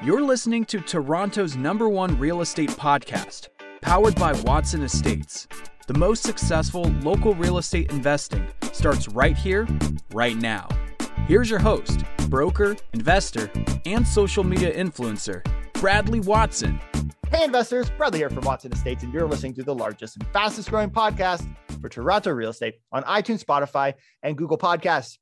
[0.00, 3.48] You're listening to Toronto's number one real estate podcast,
[3.82, 5.48] powered by Watson Estates.
[5.88, 9.66] The most successful local real estate investing starts right here,
[10.12, 10.68] right now.
[11.26, 13.50] Here's your host, broker, investor,
[13.86, 16.78] and social media influencer, Bradley Watson.
[17.32, 20.70] Hey, investors, Bradley here from Watson Estates, and you're listening to the largest and fastest
[20.70, 21.44] growing podcast
[21.80, 25.18] for Toronto real estate on iTunes, Spotify, and Google Podcasts.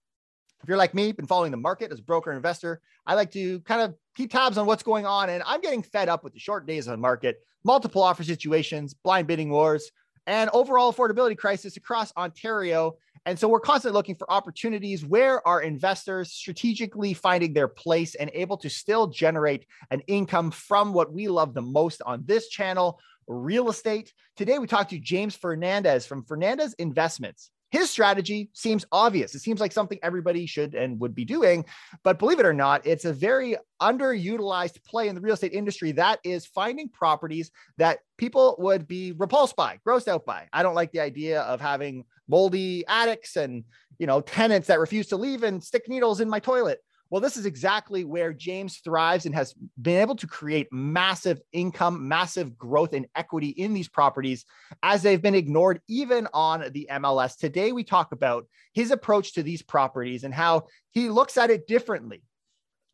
[0.63, 3.61] If you're like me, been following the market as a broker investor, I like to
[3.61, 5.29] kind of keep tabs on what's going on.
[5.31, 8.95] And I'm getting fed up with the short days on the market, multiple offer situations,
[8.95, 9.91] blind bidding wars,
[10.27, 12.97] and overall affordability crisis across Ontario.
[13.27, 18.31] And so we're constantly looking for opportunities where our investors strategically finding their place and
[18.33, 23.01] able to still generate an income from what we love the most on this channel,
[23.27, 24.13] real estate.
[24.37, 27.51] Today we talked to James Fernandez from Fernandez Investments.
[27.71, 29.35] His strategy seems obvious.
[29.35, 31.65] It seems like something everybody should and would be doing.
[32.05, 35.93] But believe it or not, it's a very underutilized play in the real estate industry
[35.93, 40.49] that is finding properties that people would be repulsed by, grossed out by.
[40.53, 43.65] I don't like the idea of having moldy attics and,
[43.99, 46.79] you know, tenants that refuse to leave and stick needles in my toilet.
[47.09, 52.09] Well, this is exactly where James thrives and has been able to create massive income,
[52.09, 54.45] massive growth and equity in these properties
[54.83, 57.37] as they've been ignored even on the MLS.
[57.37, 61.69] Today, we talk about his approach to these properties and how he looks at it
[61.69, 62.23] differently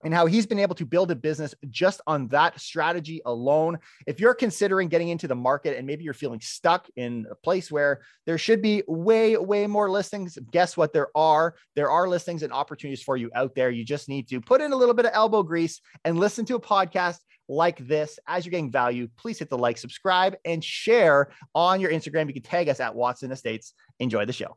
[0.02, 3.78] and how he's been able to build a business just on that strategy alone.
[4.06, 7.70] If you're considering getting into the market and maybe you're feeling stuck in a place
[7.70, 10.92] where there should be way, way more listings, guess what?
[10.92, 11.54] There are.
[11.76, 13.70] There are listings and opportunities for you out there.
[13.70, 16.56] You just need to put in a little bit of elbow grease and listen to
[16.56, 18.18] a podcast like this.
[18.26, 22.26] As you're getting value, please hit the like, subscribe, and share on your Instagram.
[22.26, 23.74] You can tag us at Watson Estates.
[24.00, 24.56] Enjoy the show.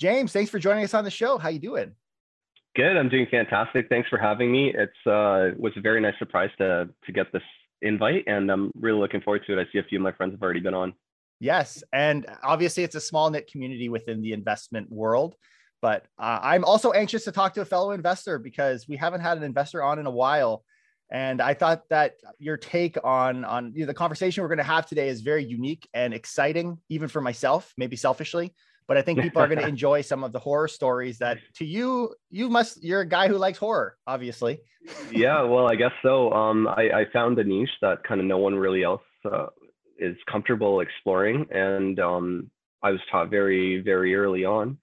[0.00, 1.38] James, thanks for joining us on the show.
[1.38, 1.94] How you doing?
[2.76, 2.96] Good.
[2.96, 3.88] I'm doing fantastic.
[3.88, 4.74] Thanks for having me.
[4.74, 7.42] It's uh, was a very nice surprise to to get this
[7.82, 9.62] invite, and I'm really looking forward to it.
[9.62, 10.92] I see a few of my friends have already been on.
[11.38, 15.36] Yes, and obviously it's a small knit community within the investment world.
[15.82, 19.36] But uh, I'm also anxious to talk to a fellow investor because we haven't had
[19.36, 20.64] an investor on in a while,
[21.12, 24.64] and I thought that your take on on you know, the conversation we're going to
[24.64, 28.52] have today is very unique and exciting, even for myself, maybe selfishly
[28.86, 31.64] but I think people are going to enjoy some of the horror stories that to
[31.64, 34.60] you, you must, you're a guy who likes horror, obviously.
[35.10, 36.30] yeah, well, I guess so.
[36.32, 39.46] Um, I, I found a niche that kind of no one really else uh,
[39.98, 41.46] is comfortable exploring.
[41.50, 42.50] And um,
[42.82, 44.78] I was taught very, very early on,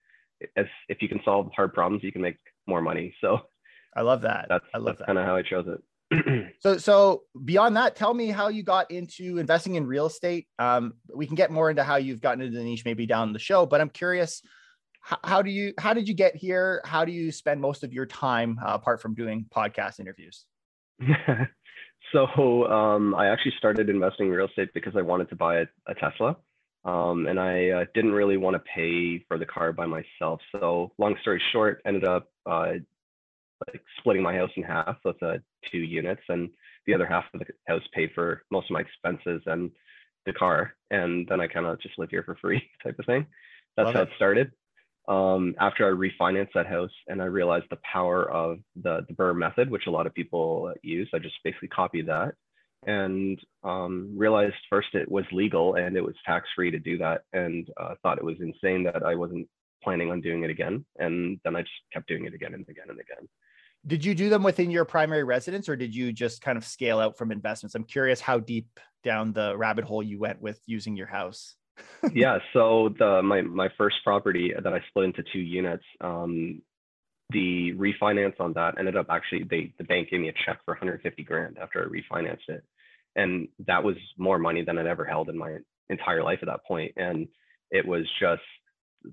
[0.58, 2.38] as if you can solve hard problems, you can make
[2.68, 3.14] more money.
[3.22, 3.40] So
[3.96, 4.48] I love that.
[4.50, 5.84] That's, I love that's kind of how I chose it
[6.60, 10.48] so so beyond that tell me how you got into investing in real estate.
[10.60, 13.40] Um, we can get more into how you've gotten into the niche maybe down the
[13.40, 14.42] show but i'm curious
[15.02, 16.82] how, how do you how did you get here?
[16.86, 20.46] How do you spend most of your time uh, apart from doing podcast interviews?
[22.12, 25.66] So um, i actually started investing in real estate because i wanted to buy a,
[25.88, 26.36] a tesla.
[26.84, 30.42] Um, and i uh, didn't really want to pay for the car by myself.
[30.52, 32.74] So long story short ended up uh,
[33.68, 35.38] like splitting my house in half with uh,
[35.72, 36.50] two units, and
[36.86, 39.72] the other half of the house paid for most of my expenses and
[40.26, 43.26] the car, and then I kind of just live here for free type of thing.
[43.78, 44.52] That's Love how it, it started.
[45.08, 49.38] Um, after I refinanced that house and I realized the power of the the BRRRR
[49.38, 52.36] method, which a lot of people use, I just basically copied that
[52.88, 57.24] and um, realized first it was legal and it was tax free to do that,
[57.34, 59.48] and uh, thought it was insane that I wasn't
[59.84, 60.86] planning on doing it again.
[60.98, 63.28] And then I just kept doing it again and again and again.
[63.86, 67.00] Did you do them within your primary residence or did you just kind of scale
[67.00, 67.74] out from investments?
[67.76, 71.56] I'm curious how deep down the rabbit hole you went with using your house.
[72.14, 76.62] yeah, so the my my first property that I split into two units, um,
[77.32, 80.74] the refinance on that ended up actually they the bank gave me a check for
[80.74, 82.64] 150 grand after I refinanced it,
[83.16, 85.58] and that was more money than I'd ever held in my
[85.90, 87.28] entire life at that point, and
[87.72, 88.42] it was just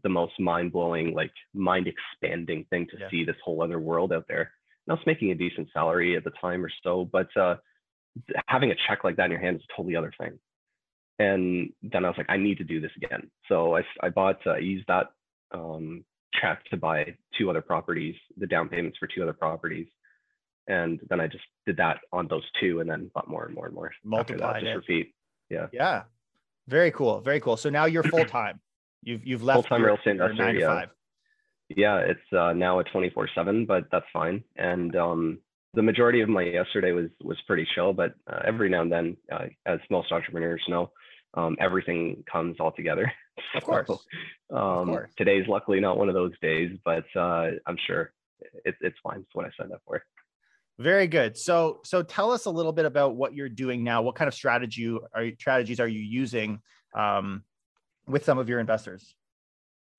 [0.02, 3.10] the most mind blowing, like mind expanding thing to yeah.
[3.10, 4.52] see this whole other world out there.
[4.88, 7.56] I was making a decent salary at the time or so, but uh,
[8.46, 10.38] having a check like that in your hand is a totally other thing.
[11.18, 13.30] And then I was like, I need to do this again.
[13.48, 15.08] So I, I bought, uh, I used that
[15.52, 16.04] um,
[16.40, 19.88] check to buy two other properties, the down payments for two other properties.
[20.68, 23.66] And then I just did that on those two and then bought more and more
[23.66, 23.90] and more.
[24.04, 24.74] Multiplied that, it.
[24.74, 25.14] repeat.
[25.50, 25.66] Yeah.
[25.72, 26.02] Yeah.
[26.68, 27.20] Very cool.
[27.20, 27.56] Very cool.
[27.56, 28.60] So now you're full time.
[29.02, 30.34] You've you've left full time real estate investor.
[30.34, 30.66] Nine to yeah.
[30.66, 30.88] five
[31.68, 34.42] yeah, it's uh, now a 24 seven, but that's fine.
[34.56, 35.38] And um,
[35.74, 39.16] the majority of my yesterday was was pretty chill, but uh, every now and then,
[39.30, 40.90] uh, as most entrepreneurs know,
[41.34, 43.10] um, everything comes all together.
[43.54, 43.88] Of course.
[44.50, 45.10] um, of course.
[45.16, 48.12] Today's luckily not one of those days, but uh, I'm sure
[48.64, 49.20] it, it's fine.
[49.20, 50.02] It's what I signed up for.
[50.78, 51.38] Very good.
[51.38, 54.02] So, so tell us a little bit about what you're doing now.
[54.02, 56.60] What kind of strategy are strategies are you using
[56.94, 57.44] um,
[58.08, 59.14] with some of your investors?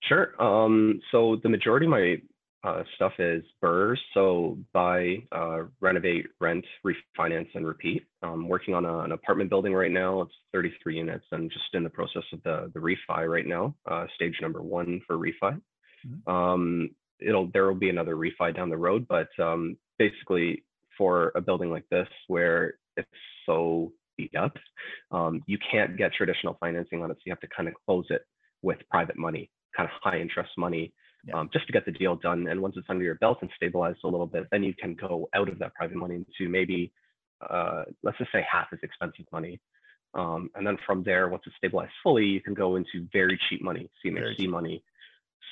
[0.03, 0.41] Sure.
[0.41, 2.17] Um, so the majority of my
[2.63, 3.97] uh, stuff is BRRRRs.
[4.13, 8.03] So buy, uh, renovate, rent, refinance, and repeat.
[8.21, 10.21] I'm working on a, an apartment building right now.
[10.21, 14.05] It's 33 units and just in the process of the, the refi right now, uh,
[14.15, 15.61] stage number one for refi.
[16.05, 16.31] Mm-hmm.
[16.31, 20.63] Um, it'll there will be another refi down the road, but um, basically
[20.97, 23.07] for a building like this where it's
[23.45, 24.55] so beat up,
[25.11, 27.15] um, you can't get traditional financing on it.
[27.15, 28.23] So you have to kind of close it
[28.61, 30.93] with private money, kind of high interest money,
[31.25, 31.39] yeah.
[31.39, 32.47] um, just to get the deal done.
[32.47, 35.29] And once it's under your belt and stabilized a little bit, then you can go
[35.33, 36.91] out of that private money into maybe,
[37.47, 39.59] uh, let's just say half as expensive money.
[40.13, 43.61] Um, and then from there, once it's stabilized fully, you can go into very cheap
[43.61, 44.83] money, CMHC money.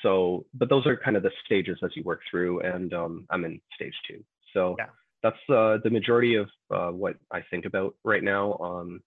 [0.02, 2.60] So, but those are kind of the stages as you work through.
[2.60, 4.24] And um, I'm in stage two.
[4.52, 4.86] So yeah
[5.22, 8.54] that's uh, the majority of uh, what I think about right now.
[8.58, 9.00] Um,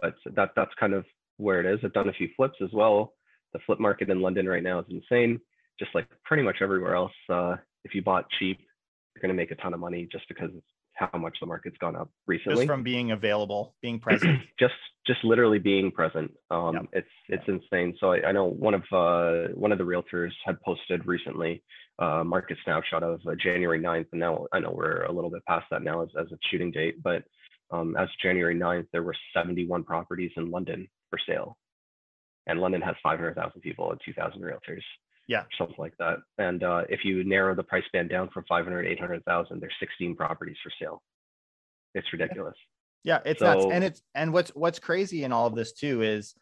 [0.00, 1.04] but that that's kind of
[1.36, 1.80] where it is.
[1.84, 3.14] I've done a few flips as well.
[3.52, 5.40] The flip market in London right now is insane.
[5.78, 8.58] Just like pretty much everywhere else, uh, if you bought cheap,
[9.14, 10.62] you're going to make a ton of money just because of
[10.94, 12.56] how much the market's gone up recently.
[12.56, 14.40] Just from being available, being present.
[14.58, 14.74] just
[15.06, 16.30] just literally being present.
[16.50, 16.84] Um, yep.
[16.92, 17.60] It's it's yep.
[17.72, 17.96] insane.
[18.00, 21.62] So I, I, know one of uh, one of the realtors had posted recently
[21.98, 25.44] uh, market snapshot of uh, January 9th, and now I know we're a little bit
[25.46, 27.22] past that now as, as a shooting date, but
[27.70, 31.56] um, as January 9th, there were 71 properties in London for sale,
[32.48, 34.82] and London has 500,000 people and 2,000 realtors.
[35.28, 35.44] Yeah.
[35.56, 36.16] Something like that.
[36.38, 40.56] And uh, if you narrow the price band down from 500 800000 there's 16 properties
[40.62, 41.02] for sale.
[41.94, 42.56] It's ridiculous.
[43.04, 46.02] Yeah it's so, nuts and it's and what's what's crazy in all of this too
[46.02, 46.34] is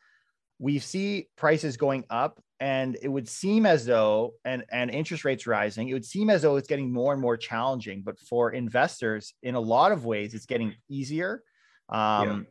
[0.58, 5.46] we see prices going up and it would seem as though and and interest rates
[5.46, 9.34] rising it would seem as though it's getting more and more challenging but for investors
[9.42, 11.42] in a lot of ways it's getting easier.
[11.88, 12.46] Um,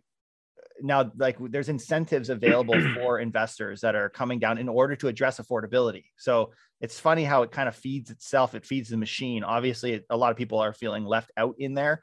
[0.82, 5.40] now like there's incentives available for investors that are coming down in order to address
[5.40, 6.06] affordability.
[6.18, 6.52] So
[6.82, 9.44] it's funny how it kind of feeds itself it feeds the machine.
[9.44, 12.02] Obviously a lot of people are feeling left out in there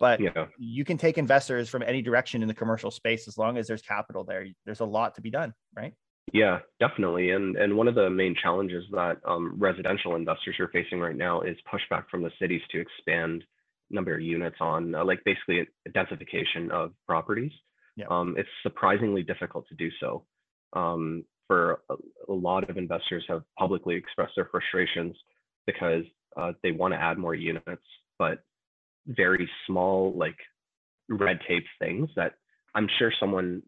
[0.00, 0.46] but yeah.
[0.58, 3.82] you can take investors from any direction in the commercial space as long as there's
[3.82, 4.46] capital there.
[4.64, 5.94] There's a lot to be done right?
[6.32, 7.30] Yeah definitely.
[7.30, 11.42] And and one of the main challenges that um, residential investors are facing right now
[11.42, 13.44] is pushback from the cities to expand
[13.90, 17.52] number of units on uh, like basically densification of properties
[17.96, 18.06] yeah.
[18.10, 20.24] Um, it's surprisingly difficult to do so.
[20.72, 21.94] Um, for a,
[22.28, 25.14] a, lot of investors have publicly expressed their frustrations
[25.66, 26.04] because
[26.36, 27.82] uh, they want to add more units,
[28.18, 28.42] but
[29.06, 30.36] very small, like
[31.08, 32.32] red tape things that
[32.74, 33.62] I'm sure someone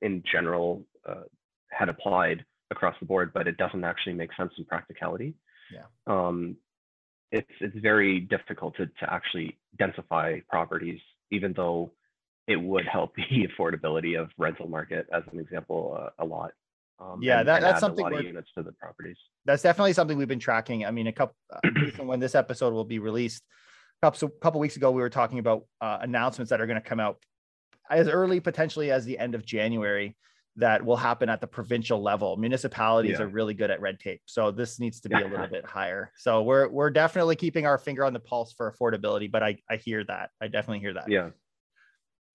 [0.00, 1.24] in general uh,
[1.70, 5.34] had applied across the board, but it doesn't actually make sense in practicality.
[5.72, 5.86] Yeah.
[6.06, 6.56] Um,
[7.32, 11.00] it's it's very difficult to to actually densify properties,
[11.30, 11.92] even though
[12.46, 16.52] it would help the affordability of rental market as an example uh, a lot.
[16.98, 18.06] Um, yeah, and, that, and that's something.
[18.10, 19.18] units to the properties.
[19.44, 20.86] That's definitely something we've been tracking.
[20.86, 21.60] I mean, a couple uh,
[22.04, 23.42] when this episode will be released,
[24.02, 26.86] a couple, couple weeks ago, we were talking about uh, announcements that are going to
[26.86, 27.18] come out
[27.90, 30.16] as early potentially as the end of January
[30.56, 32.36] that will happen at the provincial level.
[32.36, 33.24] Municipalities yeah.
[33.24, 36.10] are really good at red tape, so this needs to be a little bit higher.
[36.16, 39.30] So we're we're definitely keeping our finger on the pulse for affordability.
[39.30, 40.30] But I I hear that.
[40.40, 41.10] I definitely hear that.
[41.10, 41.30] Yeah.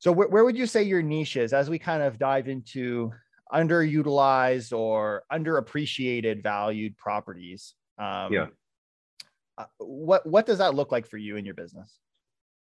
[0.02, 3.12] So wh- where would you say your niche is as we kind of dive into
[3.54, 7.76] underutilized or underappreciated valued properties?
[8.00, 8.48] Um, yeah.
[9.60, 12.00] Uh, what what does that look like for you in your business?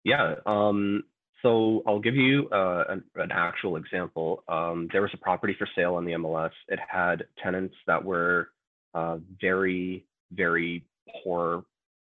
[0.05, 0.35] Yeah.
[0.45, 1.03] Um,
[1.41, 4.43] so I'll give you uh, an, an, actual example.
[4.47, 6.51] Um, there was a property for sale on the MLS.
[6.69, 8.49] It had tenants that were
[8.93, 10.85] uh, very, very
[11.23, 11.65] poor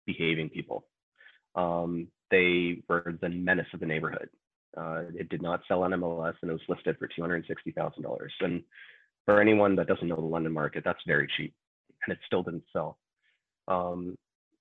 [0.06, 0.84] behaving people.
[1.56, 4.28] Um, they were the menace of the neighborhood.
[4.76, 8.28] Uh, it did not sell on MLS and it was listed for $260,000.
[8.40, 8.62] And
[9.24, 11.54] for anyone that doesn't know the London market, that's very cheap
[12.06, 12.98] and it still didn't sell.
[13.66, 14.16] Um,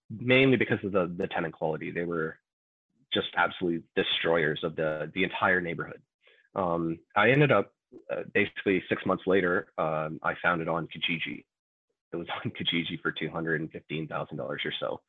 [0.09, 1.91] mainly because of the, the tenant quality.
[1.91, 2.37] They were
[3.13, 6.01] just absolute destroyers of the, the entire neighborhood.
[6.55, 7.73] Um, I ended up
[8.11, 11.43] uh, basically six months later, um, I found it on Kijiji.
[12.13, 15.01] It was on Kijiji for $215,000 or so.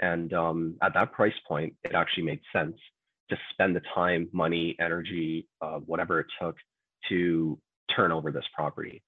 [0.00, 2.76] And um, at that price point, it actually made sense
[3.32, 6.56] to spend the time, money, energy, uh, whatever it took
[7.08, 7.58] to
[7.94, 9.02] turn over this property.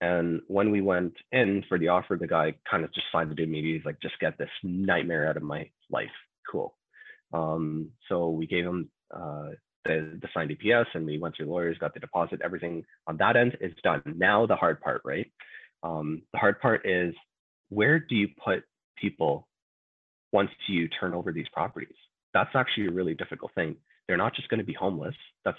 [0.00, 3.42] And when we went in for the offer, the guy kind of just signed it
[3.42, 3.78] immediately.
[3.78, 6.08] He's like, just get this nightmare out of my life.
[6.50, 6.74] Cool.
[7.32, 9.50] Um, so we gave him uh,
[9.84, 13.36] the, the signed APS and we went through lawyers, got the deposit, everything on that
[13.36, 14.02] end is done.
[14.06, 15.30] Now the hard part, right?
[15.82, 17.14] Um, the hard part is
[17.68, 18.64] where do you put
[18.96, 19.48] people
[20.32, 21.94] once you turn over these properties?
[22.34, 23.76] That's actually a really difficult thing.
[24.06, 25.14] They're not just going to be homeless.
[25.44, 25.58] That's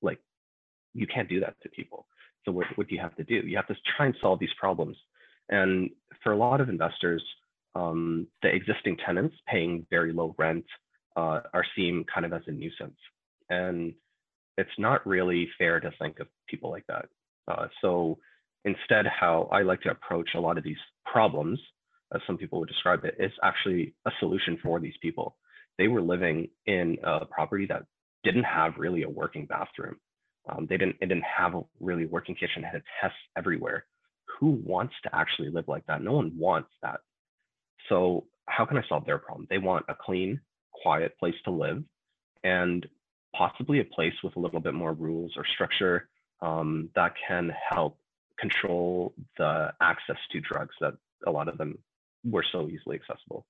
[0.00, 0.18] like,
[0.94, 2.06] you can't do that to people.
[2.44, 3.36] So what, what do you have to do?
[3.46, 4.96] You have to try and solve these problems.
[5.48, 5.90] And
[6.22, 7.22] for a lot of investors,
[7.74, 10.64] um, the existing tenants paying very low rent
[11.16, 12.98] uh, are seen kind of as a nuisance.
[13.48, 13.94] And
[14.58, 17.06] it's not really fair to think of people like that.
[17.48, 18.18] Uh, so
[18.64, 20.76] instead, how I like to approach a lot of these
[21.06, 21.58] problems,
[22.14, 25.36] as some people would describe it, is actually a solution for these people.
[25.78, 27.84] They were living in a property that
[28.24, 29.96] didn't have really a working bathroom.
[30.48, 33.86] Um, they didn't, it didn't have a really working kitchen, it had tests everywhere.
[34.38, 36.02] Who wants to actually live like that?
[36.02, 37.00] No one wants that.
[37.88, 39.46] So how can I solve their problem?
[39.50, 40.40] They want a clean,
[40.72, 41.84] quiet place to live
[42.42, 42.86] and
[43.34, 46.08] possibly a place with a little bit more rules or structure
[46.40, 47.98] um, that can help
[48.38, 50.94] control the access to drugs that
[51.26, 51.78] a lot of them
[52.24, 53.46] were so easily accessible.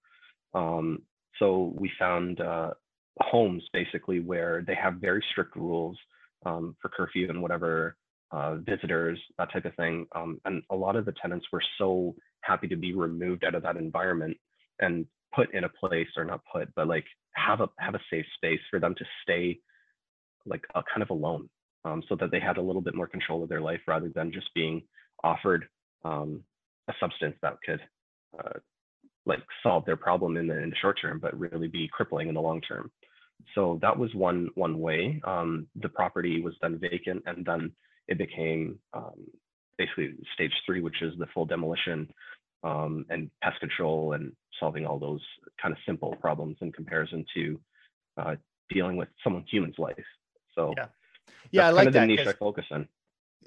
[0.54, 1.02] Um,
[1.42, 2.70] so we found uh,
[3.18, 5.98] homes basically where they have very strict rules
[6.46, 7.96] um, for curfew and whatever
[8.30, 10.06] uh, visitors, that type of thing.
[10.14, 13.62] Um, and a lot of the tenants were so happy to be removed out of
[13.64, 14.36] that environment
[14.78, 18.26] and put in a place or not put, but like have a have a safe
[18.36, 19.58] space for them to stay
[20.46, 21.48] like a kind of alone
[21.84, 24.32] um, so that they had a little bit more control of their life rather than
[24.32, 24.82] just being
[25.24, 25.66] offered
[26.04, 26.42] um,
[26.88, 27.80] a substance that could
[28.38, 28.58] uh,
[29.26, 32.34] like solve their problem in the, in the short term, but really be crippling in
[32.34, 32.90] the long term.
[33.54, 35.20] So that was one one way.
[35.24, 37.72] Um, the property was then vacant, and then
[38.08, 39.26] it became um,
[39.78, 42.08] basically stage three, which is the full demolition
[42.62, 45.22] um, and pest control and solving all those
[45.60, 47.60] kind of simple problems in comparison to
[48.16, 48.36] uh,
[48.70, 49.96] dealing with someone human's life.
[50.54, 50.86] So yeah,
[51.50, 52.06] yeah, I like that.
[52.06, 52.88] niche I focus on.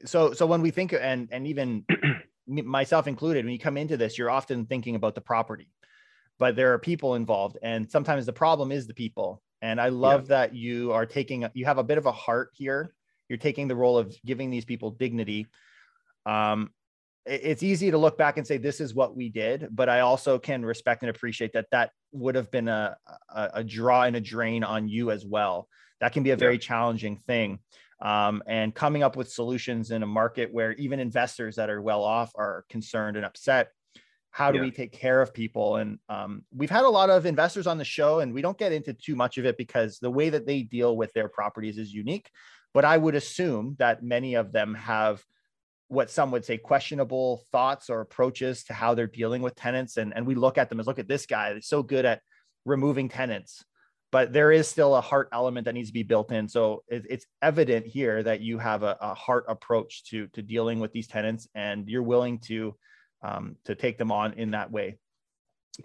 [0.06, 1.86] so so when we think and and even
[2.48, 5.68] myself included when you come into this you're often thinking about the property
[6.38, 10.28] but there are people involved and sometimes the problem is the people and i love
[10.28, 12.94] that you are taking you have a bit of a heart here.
[13.30, 15.48] You're taking the role of giving these people dignity.
[16.26, 16.72] Um
[17.26, 20.38] it's easy to look back and say this is what we did but i also
[20.38, 22.96] can respect and appreciate that that would have been a
[23.30, 25.68] a, a draw and a drain on you as well.
[26.02, 27.60] That can be a very challenging thing
[28.06, 32.04] um, and coming up with solutions in a market where even investors that are well
[32.04, 33.70] off are concerned and upset.
[34.30, 34.66] How do Yeah.
[34.66, 35.78] we take care of people?
[35.78, 38.72] And um, we've had a lot of investors on the show, and we don't get
[38.72, 41.92] into too much of it because the way that they deal with their properties is
[41.92, 42.30] unique.
[42.76, 45.24] But I would assume that many of them have
[45.88, 49.98] what some would say questionable thoughts or approaches to how they're dealing with tenants.
[49.98, 52.22] And, and we look at them as look at this guy, he's so good at
[52.66, 53.64] removing tenants
[54.16, 56.48] but there is still a heart element that needs to be built in.
[56.48, 60.80] So it, it's evident here that you have a, a heart approach to to dealing
[60.80, 62.74] with these tenants, and you're willing to
[63.24, 65.00] um, to take them on in that way.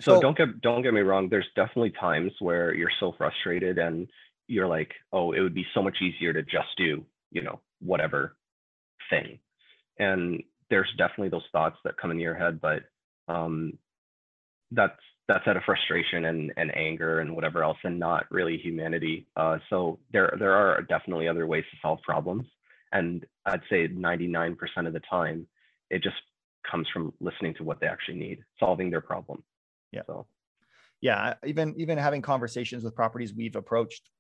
[0.01, 1.29] So, So- don't get don't get me wrong.
[1.29, 4.07] There's definitely times where you're so frustrated and
[4.47, 8.37] you're like, oh, it would be so much easier to just do, you know, whatever
[9.11, 9.41] thing.
[9.99, 12.85] And there's definitely those thoughts that come into your head, but
[13.27, 13.73] um,
[14.71, 19.29] that's that's out of frustration and, and anger and whatever else, and not really humanity.
[19.37, 22.45] Uh, so there there are definitely other ways to solve problems,
[22.93, 24.57] and I'd say 99%
[24.89, 25.47] of the time,
[25.89, 26.17] it just
[26.69, 29.45] comes from listening to what they actually need, solving their problem.
[29.93, 30.03] Yeah.
[30.07, 30.27] So
[31.01, 34.11] yeah even even having conversations with properties we've approached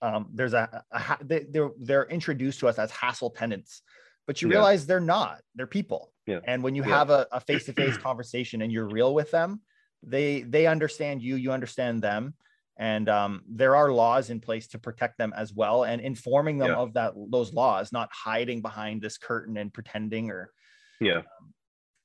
[0.00, 3.82] um, there's a, a ha- they, they're they're introduced to us as hassle tenants
[4.26, 4.54] but you Yeah.
[4.58, 6.38] realize they're not they're people Yeah.
[6.44, 6.96] and when you Yeah.
[6.98, 9.60] have a, a face-to-face conversation and you're real with them
[10.02, 12.34] they they understand you you understand them
[12.76, 16.70] and um, there are laws in place to protect them as well and informing them
[16.70, 16.76] Yeah.
[16.76, 20.52] of that those laws not hiding behind this curtain and pretending or
[21.00, 21.22] yeah,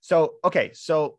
[0.04, 1.18] so, okay, so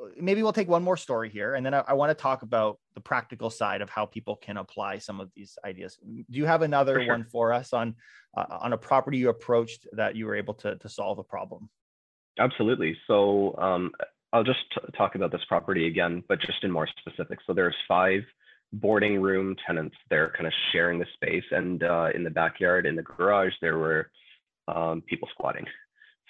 [0.00, 2.42] uh, maybe we'll take one more story here, and then I, I want to talk
[2.42, 5.98] about the practical side of how people can apply some of these ideas.
[6.00, 7.08] Do you have another For sure.
[7.08, 7.96] one for us on
[8.36, 11.68] uh, on a property you approached that you were able to to solve a problem?
[12.38, 12.96] absolutely.
[13.08, 13.90] So um,
[14.32, 14.60] I'll just
[14.96, 17.42] talk about this property again, but just in more specifics.
[17.46, 18.22] So there's five
[18.72, 19.96] boarding room tenants.
[20.08, 23.78] They're kind of sharing the space, and uh, in the backyard, in the garage, there
[23.78, 24.10] were
[24.68, 25.66] um, people squatting.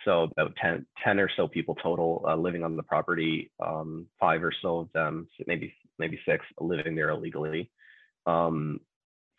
[0.05, 3.51] So about 10, 10 or so people total uh, living on the property.
[3.65, 7.71] Um, five or so of them, maybe maybe six, living there illegally.
[8.27, 8.81] Um,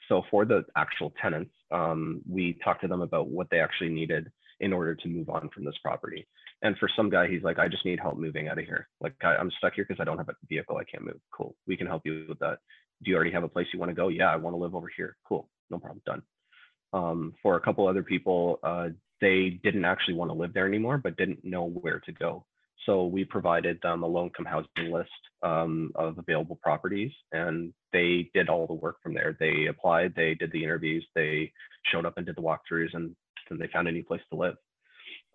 [0.08, 4.32] so for the actual tenants, um, we talked to them about what they actually needed
[4.62, 6.26] in order to move on from this property.
[6.62, 8.88] And for some guy, he's like, I just need help moving out of here.
[9.02, 10.78] Like I, I'm stuck here because I don't have a vehicle.
[10.78, 11.20] I can't move.
[11.36, 11.56] Cool.
[11.68, 12.60] We can help you with that.
[13.04, 14.08] Do you already have a place you want to go?
[14.08, 15.18] Yeah, I want to live over here.
[15.28, 15.50] Cool.
[15.70, 16.02] No problem.
[16.06, 16.22] Done.
[16.94, 18.90] Um, for a couple other people, uh,
[19.20, 22.46] they didn't actually want to live there anymore, but didn't know where to go.
[22.86, 25.10] So we provided them a low income housing list
[25.44, 29.38] um, of available properties, and they did all the work from there.
[29.40, 31.52] They applied, they did the interviews, they
[31.92, 33.16] showed up and did the walkthroughs, and
[33.52, 34.56] then they found a new place to live.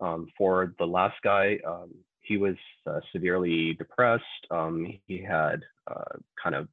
[0.01, 2.55] Um, for the last guy, um, he was
[2.85, 4.23] uh, severely depressed.
[4.51, 6.67] Um, he had uh, kind of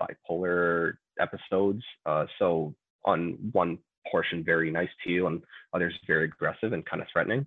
[0.00, 1.82] bipolar episodes.
[2.04, 2.74] Uh, so
[3.04, 3.78] on one
[4.10, 7.46] portion, very nice to you, and others very aggressive and kind of threatening.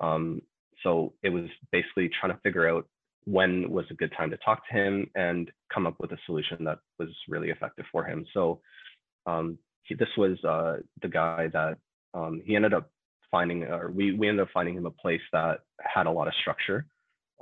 [0.00, 0.40] Um,
[0.82, 2.86] so it was basically trying to figure out
[3.24, 6.64] when was a good time to talk to him and come up with a solution
[6.64, 8.24] that was really effective for him.
[8.32, 8.60] So
[9.26, 11.76] um, he, this was uh, the guy that
[12.18, 12.90] um, he ended up
[13.30, 16.34] finding, or we, we ended up finding him a place that had a lot of
[16.40, 16.86] structure.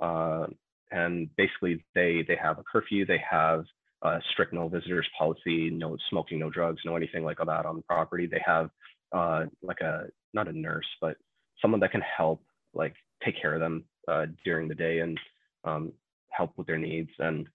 [0.00, 0.46] Uh,
[0.90, 3.64] and basically they, they have a curfew, they have
[4.02, 7.82] a strict no visitors policy, no smoking, no drugs, no anything like that on the
[7.82, 8.26] property.
[8.26, 8.70] They have
[9.12, 10.04] uh, like a,
[10.34, 11.16] not a nurse, but
[11.60, 12.42] someone that can help
[12.74, 15.18] like take care of them uh, during the day and
[15.64, 15.92] um,
[16.30, 17.10] help with their needs.
[17.18, 17.48] And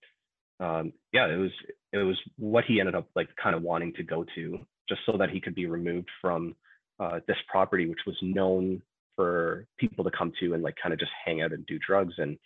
[0.60, 1.52] um, yeah, it was
[1.92, 5.18] it was what he ended up like kind of wanting to go to, just so
[5.18, 6.56] that he could be removed from
[7.02, 8.82] uh, this property, which was known
[9.16, 12.14] for people to come to and like kind of just hang out and do drugs
[12.18, 12.38] and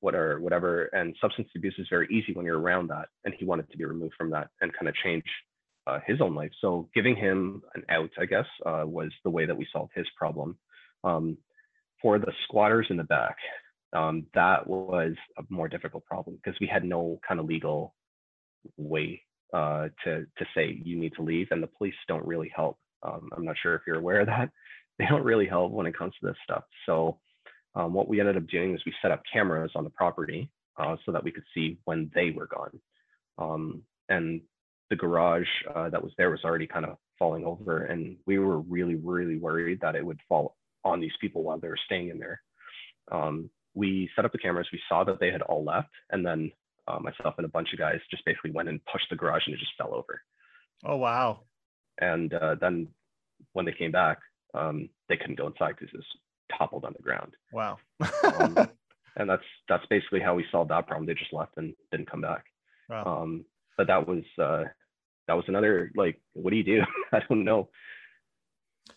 [0.00, 0.84] what are whatever.
[0.92, 3.08] And substance abuse is very easy when you're around that.
[3.24, 5.24] And he wanted to be removed from that and kind of change
[5.86, 6.52] uh, his own life.
[6.60, 10.06] So giving him an out, I guess, uh, was the way that we solved his
[10.16, 10.56] problem.
[11.04, 11.36] Um,
[12.00, 13.36] for the squatters in the back,
[13.92, 17.94] um, that was a more difficult problem because we had no kind of legal
[18.76, 19.22] way
[19.54, 22.78] uh, to to say you need to leave, and the police don't really help.
[23.02, 24.50] Um, I'm not sure if you're aware of that.
[24.98, 26.64] They don't really help when it comes to this stuff.
[26.86, 27.18] So
[27.74, 30.96] um, what we ended up doing is we set up cameras on the property uh,
[31.04, 32.80] so that we could see when they were gone.
[33.36, 34.40] Um, and
[34.88, 38.60] the garage uh, that was there was already kind of falling over, and we were
[38.60, 42.18] really, really worried that it would fall on these people while they were staying in
[42.18, 42.40] there.
[43.12, 46.50] Um, we set up the cameras, we saw that they had all left, and then
[46.88, 49.54] uh, myself and a bunch of guys just basically went and pushed the garage and
[49.54, 50.20] it just fell over.
[50.84, 51.40] Oh, wow.
[52.00, 52.88] And uh, then
[53.52, 54.18] when they came back,
[54.54, 57.34] um, they couldn't go inside because it was toppled on the ground.
[57.52, 57.78] Wow.
[58.24, 58.56] um,
[59.16, 61.06] and that's that's basically how we solved that problem.
[61.06, 62.44] They just left and didn't come back.
[62.88, 63.22] Wow.
[63.22, 63.44] Um,
[63.76, 64.64] but that was uh,
[65.28, 66.82] that was another like, what do you do?
[67.12, 67.68] I don't know.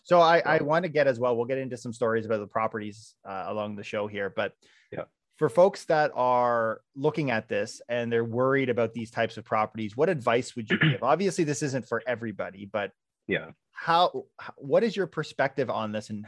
[0.02, 1.36] So I, I want to get as well.
[1.36, 4.52] We'll get into some stories about the properties uh, along the show here, but
[4.92, 5.04] yeah.
[5.40, 9.96] For folks that are looking at this and they're worried about these types of properties,
[9.96, 11.02] what advice would you give?
[11.02, 12.92] Obviously, this isn't for everybody, but
[13.26, 14.26] yeah, how?
[14.56, 16.10] What is your perspective on this?
[16.10, 16.26] And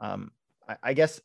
[0.00, 0.32] um,
[0.68, 1.20] I, I guess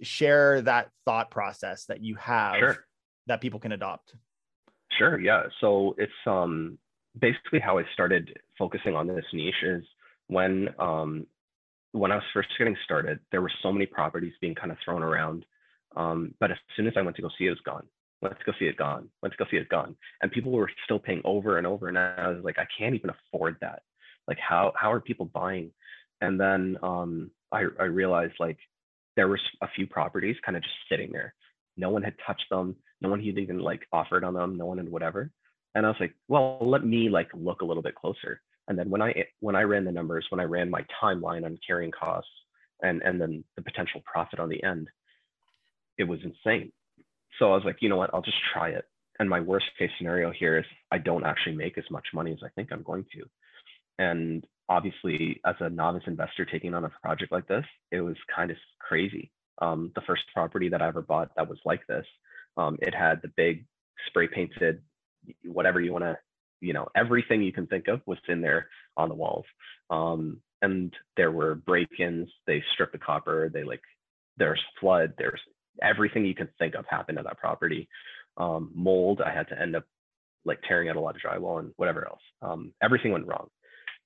[0.00, 2.86] share that thought process that you have sure.
[3.26, 4.14] that people can adopt.
[4.96, 5.20] Sure.
[5.20, 5.42] Yeah.
[5.60, 6.78] So it's um
[7.20, 9.84] basically how I started focusing on this niche is
[10.28, 11.26] when um,
[11.92, 15.02] when I was first getting started, there were so many properties being kind of thrown
[15.02, 15.44] around.
[15.96, 17.86] Um, but as soon as I went to go see it, it was gone.
[18.22, 19.08] To go see it, gone.
[19.24, 19.96] To go see it, gone.
[20.20, 21.88] And people were still paying over and over.
[21.88, 23.82] And I was like, I can't even afford that.
[24.28, 25.72] Like, how how are people buying?
[26.20, 28.58] And then um, I I realized like
[29.16, 31.34] there was a few properties kind of just sitting there.
[31.76, 32.76] No one had touched them.
[33.00, 34.56] No one had even like offered on them.
[34.56, 35.30] No one had whatever.
[35.74, 38.40] And I was like, well, let me like look a little bit closer.
[38.68, 41.58] And then when I when I ran the numbers, when I ran my timeline on
[41.66, 42.30] carrying costs
[42.82, 44.88] and and then the potential profit on the end,
[45.98, 46.72] it was insane.
[47.38, 48.84] So I was like, you know what, I'll just try it.
[49.18, 52.38] And my worst case scenario here is I don't actually make as much money as
[52.44, 53.24] I think I'm going to.
[53.98, 58.50] And obviously, as a novice investor taking on a project like this, it was kind
[58.50, 59.30] of crazy.
[59.60, 62.06] Um, the first property that I ever bought that was like this,
[62.56, 63.66] um, it had the big
[64.06, 64.80] spray painted,
[65.44, 66.16] whatever you want to
[66.60, 69.44] you know everything you can think of was in there on the walls
[69.90, 73.80] um, and there were break-ins they stripped the copper they like
[74.36, 75.40] there's flood there's
[75.82, 77.88] everything you can think of happened to that property.
[78.36, 79.84] Um, mold i had to end up
[80.44, 82.22] like tearing out a lot of drywall and whatever else.
[82.42, 83.48] Um, everything went wrong.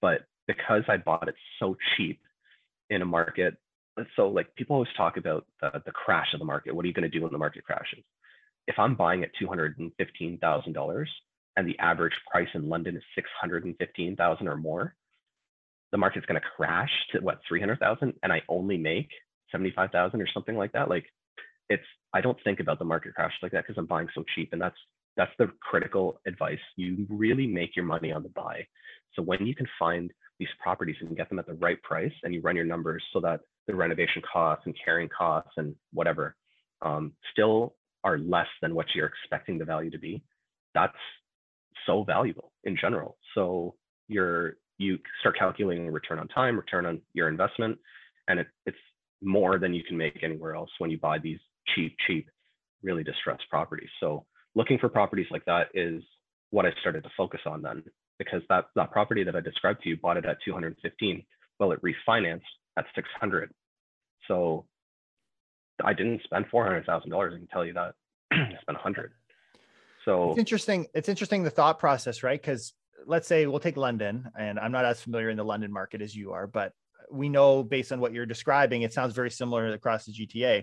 [0.01, 2.21] But because i bought it so cheap
[2.91, 3.57] in a market
[4.17, 6.75] so like people always talk about the, the crash of the market.
[6.75, 8.05] What are you going to do when the market crashes?
[8.67, 11.07] If i'm buying at $215000
[11.57, 14.95] and the average price in London is 615,000 or more,
[15.93, 19.09] the market's going to crash to what 300,000 and I only make
[19.53, 20.89] 75,000 or something like that.
[20.89, 21.05] Like
[21.69, 24.51] it's I don't think about the market crash like that because I'm buying so cheap
[24.53, 24.77] and that's
[25.17, 26.59] that's the critical advice.
[26.77, 28.67] You really make your money on the buy.
[29.15, 32.35] So when you can find these properties and get them at the right price and
[32.35, 36.35] you run your numbers so that the renovation costs and carrying costs and whatever
[36.83, 40.23] um, still are less than what you're expecting the value to be,
[40.75, 40.93] that's
[41.87, 43.17] so valuable in general.
[43.35, 43.75] So
[44.09, 47.79] you're you start calculating return on time, return on your investment,
[48.27, 48.77] and it, it's
[49.23, 51.39] more than you can make anywhere else when you buy these
[51.75, 52.29] cheap, cheap,
[52.83, 53.91] really distressed properties.
[54.01, 56.03] So looking for properties like that is
[56.51, 57.83] what I started to focus on then,
[58.19, 61.25] because that that property that I described to you bought it at 215.
[61.59, 62.41] Well, it refinanced
[62.77, 63.53] at 600.
[64.29, 64.67] So
[65.83, 67.35] I didn't spend four hundred thousand dollars.
[67.35, 67.95] I can tell you that.
[68.33, 69.13] I spent a hundred.
[70.05, 70.87] So it's interesting.
[70.95, 72.41] It's interesting the thought process, right?
[72.41, 72.75] Because
[73.07, 76.15] let's say we'll take London, and I'm not as familiar in the London market as
[76.15, 76.73] you are, but
[77.11, 80.63] we know based on what you're describing, it sounds very similar across the GTA.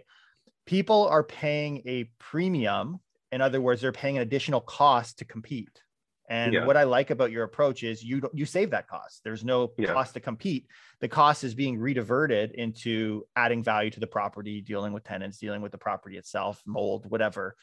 [0.66, 3.00] People are paying a premium.
[3.32, 5.82] In other words, they're paying an additional cost to compete.
[6.30, 6.66] And yeah.
[6.66, 9.22] what I like about your approach is you you save that cost.
[9.24, 9.92] There's no yeah.
[9.92, 10.68] cost to compete.
[11.02, 15.62] The cost is being rediverted into adding value to the property, dealing with tenants, dealing
[15.62, 17.58] with the property itself, mold, whatever.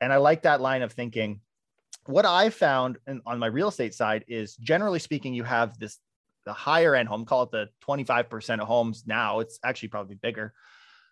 [0.00, 1.40] And I like that line of thinking.
[2.06, 5.98] What I found in, on my real estate side is generally speaking, you have this
[6.46, 10.52] the higher end home, call it the 25% of homes now, it's actually probably bigger,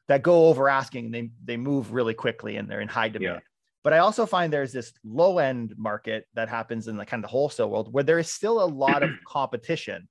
[0.09, 1.11] that go over asking.
[1.11, 3.37] They they move really quickly and they're in high demand.
[3.37, 3.45] Yeah.
[3.85, 7.31] But I also find there's this low end market that happens in the kind of
[7.31, 10.09] the wholesale world where there is still a lot of competition.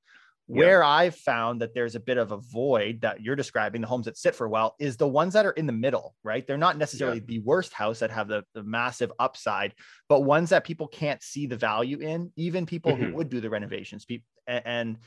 [0.49, 0.87] Where yeah.
[0.87, 4.17] I've found that there's a bit of a void that you're describing, the homes that
[4.17, 6.47] sit for a while, is the ones that are in the middle, right?
[6.47, 7.25] They're not necessarily yeah.
[7.27, 9.73] the worst house that have the, the massive upside,
[10.07, 13.07] but ones that people can't see the value in, even people mm-hmm.
[13.07, 14.07] who would do the renovations.
[14.47, 14.99] And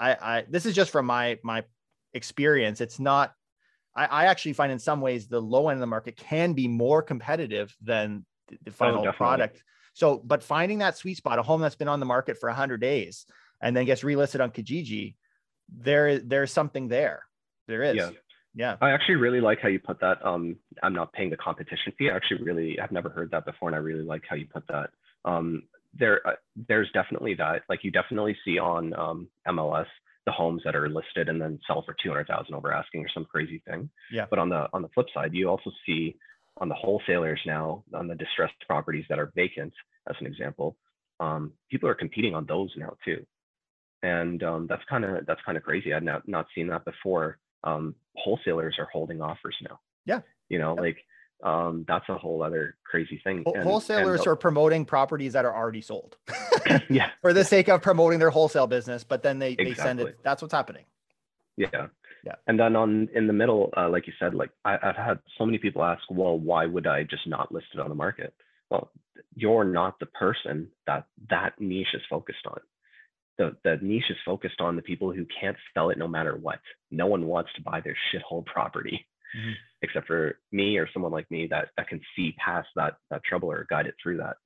[0.00, 1.62] I, I, this is just from my my
[2.12, 2.80] experience.
[2.80, 3.32] It's not
[3.98, 6.68] I, I, actually find in some ways the low end of the market can be
[6.68, 9.62] more competitive than the, oh, final oh, product.
[9.94, 12.80] So, but finding that sweet spot, a home that's been on the market for 100
[12.80, 13.26] days
[13.60, 15.16] and then gets relisted on Kijiji,
[15.68, 17.24] there there's something there.
[17.66, 17.96] There is.
[17.96, 18.10] Yeah.
[18.54, 18.76] Yeah.
[18.80, 20.24] I actually really like how you put that.
[20.24, 22.10] Um, I'm not paying the competition fee.
[22.10, 24.66] I actually really, I've never heard that before, and I really like how you put
[24.68, 24.90] that.
[25.24, 26.32] Um, there, uh,
[26.68, 27.62] there's definitely that.
[27.68, 29.86] Like you definitely see on um, MLS
[30.28, 33.62] the homes that are listed and then sell for 200,000 over asking or some crazy
[33.66, 33.88] thing.
[34.12, 34.26] Yeah.
[34.28, 36.16] But on the on the flip side, you also see
[36.58, 39.72] on the wholesalers now on the distressed properties that are vacant,
[40.06, 40.76] as an example,
[41.18, 43.24] um, people are competing on those now too,
[44.02, 45.94] and um, that's kind of that's kind of crazy.
[45.94, 47.38] I'd not not seen that before.
[47.64, 49.80] Um, wholesalers are holding offers now.
[50.04, 50.20] Yeah.
[50.50, 50.82] You know, yeah.
[50.82, 50.98] like
[51.42, 53.44] um, that's a whole other crazy thing.
[53.46, 56.16] And, wholesalers and, are promoting properties that are already sold.
[56.90, 57.10] yeah.
[57.22, 59.74] For the sake of promoting their wholesale business, but then they, exactly.
[59.74, 60.18] they send it.
[60.22, 60.84] That's what's happening.
[61.56, 61.86] Yeah.
[62.24, 62.34] Yeah.
[62.46, 65.46] And then on in the middle, uh, like you said, like I, I've had so
[65.46, 68.34] many people ask, well, why would I just not list it on the market?
[68.70, 68.90] Well,
[69.34, 72.58] you're not the person that that niche is focused on.
[73.38, 76.58] The, the niche is focused on the people who can't sell it no matter what.
[76.90, 79.52] No one wants to buy their shithole property mm-hmm.
[79.82, 83.50] except for me or someone like me that that can see past that that trouble
[83.50, 84.36] or guide it through that.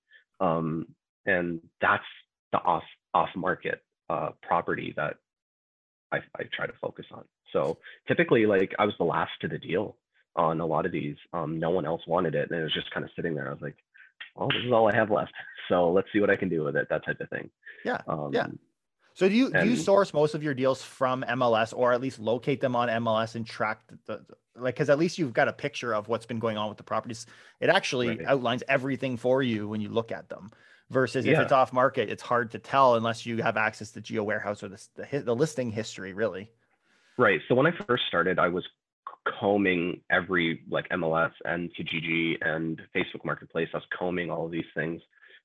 [0.45, 0.87] Um,
[1.27, 2.05] and that's
[2.53, 5.17] the off off market uh, property that
[6.13, 7.25] I, I try to focus on.
[7.53, 9.97] So typically, like I was the last to the deal
[10.37, 11.17] on a lot of these.
[11.33, 13.49] Um, no one else wanted it, and it was just kind of sitting there.
[13.49, 13.77] I was like,
[14.35, 15.33] "Well, this is all I have left.
[15.69, 17.49] So let's see what I can do with it." That type of thing.
[17.85, 17.99] Yeah.
[18.09, 18.49] Um, yeah.
[19.15, 22.01] So do you and, do you source most of your deals from MLS or at
[22.01, 24.25] least locate them on MLS and track the,
[24.57, 26.85] like because at least you've got a picture of what's been going on with the
[26.85, 27.27] properties.
[27.61, 28.27] It actually right.
[28.27, 30.51] outlines everything for you when you look at them.
[30.91, 31.33] Versus yeah.
[31.33, 34.63] if it's off market, it's hard to tell unless you have access to Geo Warehouse
[34.63, 36.51] or the, the the listing history, really.
[37.17, 37.41] Right.
[37.49, 38.63] So when I first started, I was
[39.41, 43.69] combing every like MLS and Kijiji and Facebook Marketplace.
[43.73, 45.01] I was combing all of these things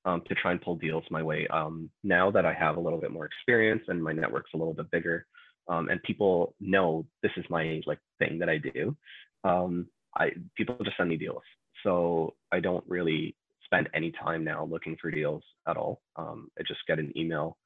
[0.07, 1.45] um, to try and pull deals my way.
[1.47, 4.73] Um, now that I have a little bit more experience and my network's a little
[4.73, 5.27] bit bigger,
[5.67, 8.95] um, and people know this is my like thing that I do,
[9.43, 11.43] um, I people just send me deals.
[11.83, 16.01] So I don't really spend any time now looking for deals at all.
[16.15, 17.57] Um, I just get an email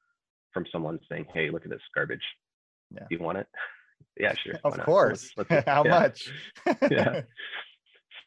[0.52, 2.24] from someone saying, "Hey, look at this garbage.
[2.92, 3.06] Yeah.
[3.08, 3.46] Do you want it?"
[4.18, 4.58] yeah, sure.
[4.64, 5.30] Of course.
[5.36, 5.90] Let's, let's, How yeah.
[5.90, 6.32] much?
[6.90, 7.20] yeah.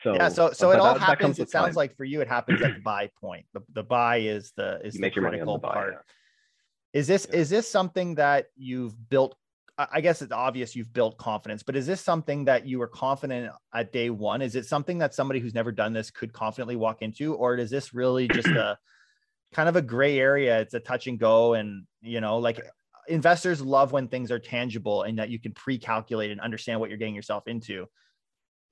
[0.05, 1.37] So yeah, so so it all that, happens.
[1.37, 1.75] That it sounds time.
[1.77, 3.47] like for you, it happens at the buy point.
[3.53, 5.93] The, the buy is the is you the critical the part.
[5.93, 6.99] yeah.
[6.99, 7.39] Is this yeah.
[7.39, 9.35] is this something that you've built?
[9.79, 13.51] I guess it's obvious you've built confidence, but is this something that you were confident
[13.73, 14.43] at day one?
[14.43, 17.71] Is it something that somebody who's never done this could confidently walk into, or is
[17.71, 18.77] this really just a
[19.53, 20.59] kind of a gray area?
[20.59, 22.61] It's a touch and go, and you know, like
[23.07, 26.99] investors love when things are tangible and that you can pre-calculate and understand what you're
[26.99, 27.87] getting yourself into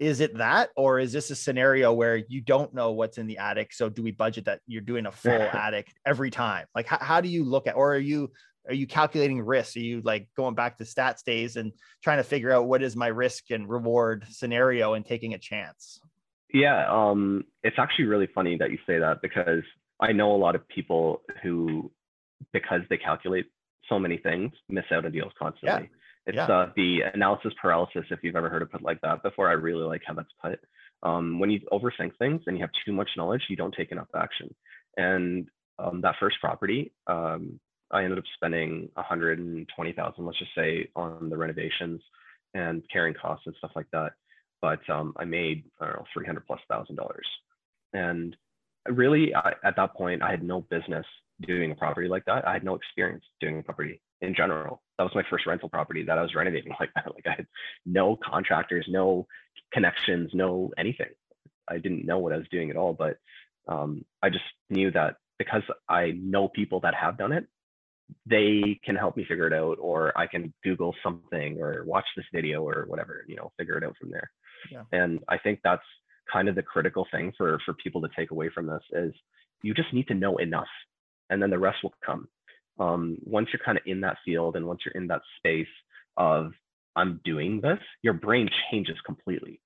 [0.03, 3.37] is it that or is this a scenario where you don't know what's in the
[3.37, 6.65] attic so do we budget that you're doing a full attic every time?
[6.75, 8.31] Like how, how do you look at or are you
[8.67, 11.71] are you calculating risks are you like going back to stats days and
[12.03, 15.99] trying to figure out what is my risk and reward scenario and taking a chance?
[16.53, 19.63] Yeah um it's actually really funny that you say that because
[19.99, 21.91] i know a lot of people who
[22.51, 23.45] because they calculate
[23.89, 25.89] so many things miss out on deals constantly.
[25.89, 25.97] Yeah.
[26.25, 26.45] It's yeah.
[26.45, 29.49] uh, the analysis paralysis, if you've ever heard of it like that before.
[29.49, 30.59] I really like how that's put.
[31.03, 34.07] Um, when you overthink things and you have too much knowledge, you don't take enough
[34.15, 34.53] action.
[34.95, 35.47] And
[35.79, 37.59] um, that first property, um,
[37.91, 42.01] I ended up spending 120,000, let's just say, on the renovations
[42.53, 44.13] and carrying costs and stuff like that.
[44.61, 47.27] But um, I made I don't know 300 plus thousand dollars,
[47.91, 48.35] and
[48.87, 51.05] really I, at that point I had no business
[51.45, 52.47] doing a property like that.
[52.47, 54.81] I had no experience doing a property in general.
[54.97, 57.13] That was my first rental property that I was renovating like that.
[57.13, 57.47] Like I had
[57.85, 59.27] no contractors, no
[59.71, 61.09] connections, no anything.
[61.67, 63.17] I didn't know what I was doing at all, but
[63.67, 67.45] um, I just knew that because I know people that have done it,
[68.25, 72.25] they can help me figure it out, or I can Google something or watch this
[72.33, 74.29] video or whatever, you know, figure it out from there.
[74.69, 74.83] Yeah.
[74.91, 75.83] And I think that's
[76.31, 79.13] kind of the critical thing for for people to take away from this is
[79.61, 80.67] you just need to know enough,
[81.29, 82.27] and then the rest will come.
[82.79, 85.67] Um, once you're kind of in that field and once you're in that space
[86.17, 86.51] of
[86.95, 89.61] I'm doing this, your brain changes completely.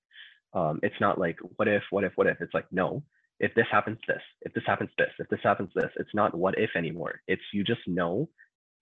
[0.54, 2.40] Um, it's not like what if, what if, what if.
[2.40, 3.02] It's like no,
[3.40, 5.90] if this happens, this, if this happens, this, if this happens, this.
[5.96, 7.20] It's not what if anymore.
[7.28, 8.28] It's you just know,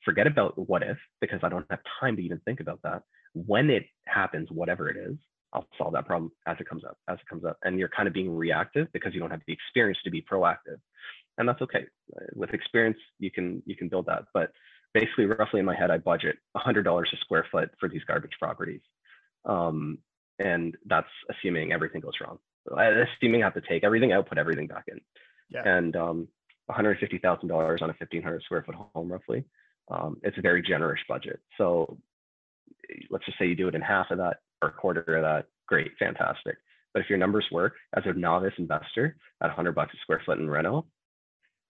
[0.05, 3.03] forget about what if, because I don't have time to even think about that.
[3.35, 5.17] When it happens, whatever it is,
[5.53, 7.59] I'll solve that problem as it comes up, as it comes up.
[7.63, 10.79] And you're kind of being reactive because you don't have the experience to be proactive.
[11.39, 11.85] And that's okay.
[12.35, 14.25] With experience, you can you can build that.
[14.33, 14.53] But
[14.95, 18.81] basically, roughly in my head, I budget $100 a square foot for these garbage properties.
[19.45, 19.99] Um,
[20.39, 22.39] and that's assuming everything goes wrong
[22.73, 25.01] assuming I have to take everything out, put everything back in.
[25.51, 25.63] Yeah.
[25.65, 26.29] And um,
[26.71, 29.45] $150,000 on a 1,500 square foot home, roughly.
[29.91, 31.41] Um, it's a very generous budget.
[31.59, 31.99] So
[33.11, 35.47] let's just say you do it in half of that or a quarter of that.
[35.69, 36.57] Great, fantastic.
[36.93, 40.39] But if your numbers work as a novice investor at 100 bucks a square foot
[40.39, 40.87] in reno,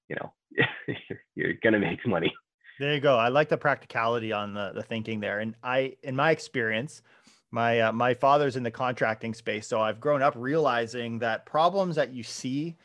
[0.09, 0.99] you know, you're,
[1.35, 2.33] you're gonna make money.
[2.79, 3.17] There you go.
[3.17, 5.41] I like the practicality on the the thinking there.
[5.41, 7.03] And I, in my experience,
[7.51, 11.97] my uh, my father's in the contracting space so i've grown up realizing that problems
[11.97, 12.77] that you see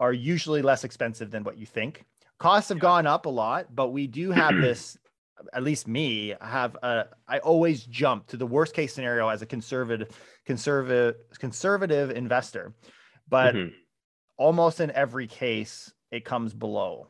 [0.00, 2.04] are usually less expensive than what you think
[2.38, 4.98] costs have gone up a lot but we do have this
[5.52, 9.46] at least me have a i always jump to the worst case scenario as a
[9.46, 10.08] conservative
[10.44, 12.74] conservative conservative investor
[13.28, 13.74] but mm-hmm.
[14.36, 17.08] almost in every case it comes below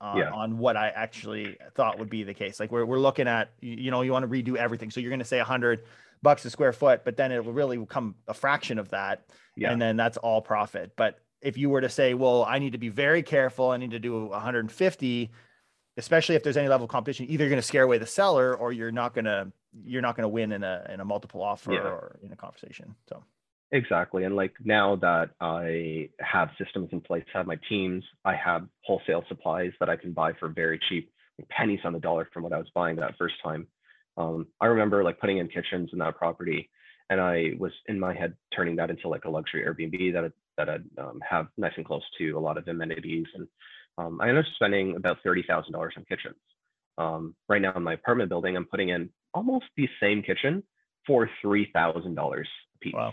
[0.00, 0.30] uh, yeah.
[0.30, 2.60] on what I actually thought would be the case.
[2.60, 4.90] Like we're, we're looking at, you know, you want to redo everything.
[4.90, 5.84] So you're going to say 100,
[6.22, 9.24] bucks a square foot, but then it will really become a fraction of that.
[9.56, 9.72] Yeah.
[9.72, 10.92] And then that's all profit.
[10.96, 13.92] But if you were to say, well, I need to be very careful, I need
[13.92, 15.30] to do 150,
[15.96, 18.56] especially if there's any level of competition, either you're going to scare away the seller
[18.56, 19.52] or you're not going to
[19.84, 21.80] you're not going to win in a in a multiple offer yeah.
[21.80, 22.94] or in a conversation.
[23.08, 23.22] So
[23.72, 24.24] exactly.
[24.24, 29.24] And like now that I have systems in place, have my teams, I have wholesale
[29.28, 31.10] supplies that I can buy for very cheap,
[31.48, 33.66] pennies on the dollar from what I was buying that first time.
[34.16, 36.68] Um, I remember like putting in kitchens in that property,
[37.08, 40.68] and I was in my head turning that into like a luxury Airbnb that that
[40.68, 43.46] I'd um, have nice and close to a lot of amenities, and
[43.96, 46.36] um, I ended up spending about thirty thousand dollars on kitchens.
[46.98, 50.64] Um, right now in my apartment building, I'm putting in almost the same kitchen
[51.06, 52.94] for three thousand dollars a piece.
[52.94, 53.12] Wow.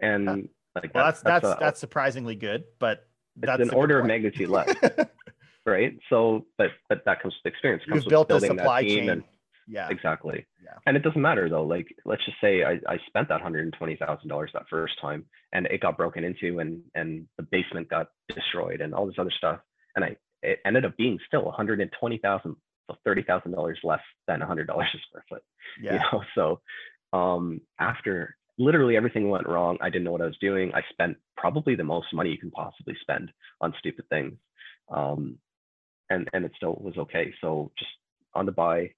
[0.00, 0.34] And yeah.
[0.82, 3.06] like well, that's that's that's, a, that's, surprisingly good, but
[3.36, 4.74] that's an order of magnitude less.
[5.66, 5.98] right.
[6.10, 7.82] So, but but that comes with experience.
[7.86, 9.10] You've built a supply chain.
[9.10, 9.24] And,
[9.68, 9.88] yeah.
[9.88, 10.46] Exactly.
[10.62, 10.74] Yeah.
[10.86, 11.64] And it doesn't matter though.
[11.64, 14.94] Like, let's just say I, I spent that hundred and twenty thousand dollars that first
[15.00, 19.16] time, and it got broken into, and and the basement got destroyed, and all this
[19.18, 19.60] other stuff,
[19.96, 22.54] and I it ended up being still one hundred and twenty thousand,
[22.88, 25.42] so thirty thousand dollars less than a hundred dollars a square foot.
[25.82, 25.94] Yeah.
[25.94, 30.38] You know, so um, after literally everything went wrong, I didn't know what I was
[30.40, 30.72] doing.
[30.74, 34.34] I spent probably the most money you can possibly spend on stupid things,
[34.88, 35.38] um,
[36.10, 37.32] and and it still was okay.
[37.40, 37.90] So just
[38.34, 38.90] on the buy,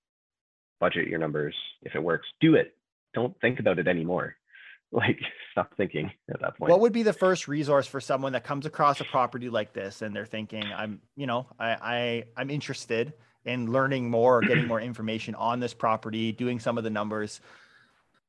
[0.81, 1.55] budget your numbers.
[1.83, 2.75] If it works, do it.
[3.15, 4.35] Don't think about it anymore.
[4.91, 5.19] Like
[5.53, 6.71] stop thinking at that point.
[6.71, 10.01] What would be the first resource for someone that comes across a property like this
[10.01, 13.13] and they're thinking, I'm, you know, I, I I'm interested
[13.45, 17.43] in learning more or getting more information on this property, doing some of the numbers.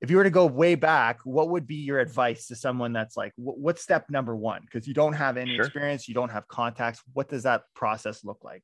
[0.02, 3.18] If you were to go way back, what would be your advice to someone that's
[3.18, 4.62] like, what's step number one?
[4.62, 5.66] Because you don't have any sure.
[5.66, 7.02] experience, you don't have contacts.
[7.14, 8.64] What does that process look like?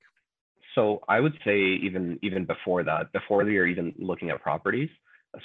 [0.76, 4.90] So I would say even even before that, before you're even looking at properties,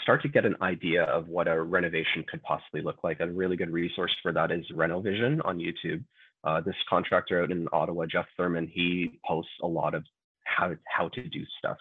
[0.03, 3.21] start to get an idea of what a renovation could possibly look like.
[3.21, 6.03] A really good resource for that is Renovision on YouTube.
[6.43, 10.05] Uh, this contractor out in Ottawa, Jeff Thorman, he posts a lot of
[10.45, 11.77] how how to do stuff,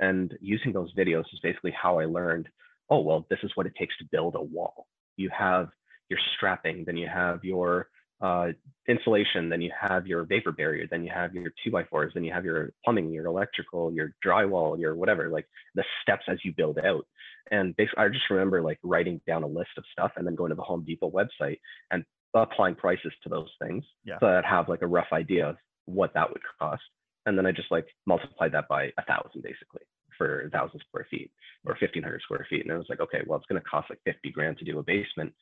[0.00, 2.48] and using those videos is basically how I learned.
[2.90, 4.86] Oh well, this is what it takes to build a wall.
[5.16, 5.68] You have
[6.08, 7.88] your strapping, then you have your
[8.20, 8.48] uh,
[8.88, 12.22] insulation, then you have your vapor barrier, then you have your two by fours, then
[12.22, 16.52] you have your plumbing, your electrical, your drywall, your whatever, like the steps as you
[16.56, 17.04] build out.
[17.50, 20.50] And basically, I just remember like writing down a list of stuff and then going
[20.50, 21.58] to the Home Depot website
[21.90, 24.18] and applying prices to those things Yeah.
[24.20, 26.82] so that I'd have like a rough idea of what that would cost.
[27.26, 29.82] And then I just like multiplied that by a thousand basically
[30.16, 31.30] for a thousand square feet
[31.64, 32.62] or 1500 square feet.
[32.62, 34.78] And I was like, okay, well, it's going to cost like 50 grand to do
[34.78, 35.32] a basement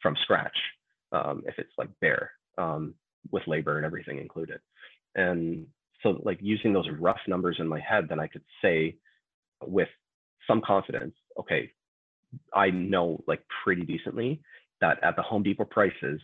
[0.00, 0.56] from scratch
[1.12, 2.94] um, if it's like bare um,
[3.30, 4.60] with labor and everything included.
[5.14, 5.66] And
[6.02, 8.96] so like using those rough numbers in my head, then I could say
[9.64, 9.88] with
[10.46, 11.70] some confidence, okay,
[12.54, 14.40] I know like pretty decently
[14.80, 16.20] that at the Home Depot prices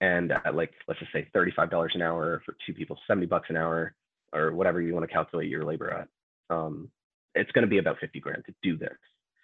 [0.00, 3.56] and at like, let's just say $35 an hour for two people, 70 bucks an
[3.56, 3.94] hour
[4.32, 6.08] or whatever you want to calculate your labor at,
[6.54, 6.90] um,
[7.34, 8.96] it's going to be about 50 grand to do this.